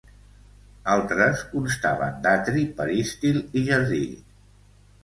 Altres 0.93 1.43
constaven 1.51 2.17
d'atri, 2.27 2.65
peristil 2.81 3.41
i 3.63 3.67
jardí. 3.71 4.05